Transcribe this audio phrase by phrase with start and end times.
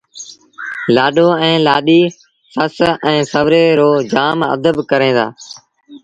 [0.95, 2.13] لآڏو ائيٚݩ لآڏيٚ
[2.53, 2.75] سس
[3.07, 5.27] ائيٚݩ سُوري رو جآم ادب ڪريݩ دآ